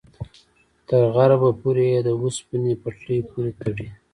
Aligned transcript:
تر 0.87 1.01
غربه 1.15 1.49
پورې 1.61 1.83
یې 1.93 1.99
د 2.07 2.09
اوسپنې 2.21 2.73
پټلۍ 2.81 3.19
پورې 3.31 3.51
تړي. 3.59 3.87